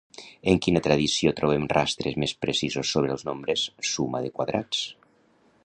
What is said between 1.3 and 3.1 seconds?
trobem rastres més precisos